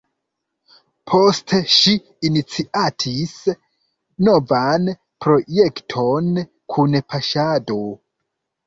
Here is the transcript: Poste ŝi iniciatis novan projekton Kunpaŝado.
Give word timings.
Poste 1.11 1.59
ŝi 1.73 1.93
iniciatis 2.31 3.35
novan 4.31 4.91
projekton 5.27 6.35
Kunpaŝado. 6.77 7.81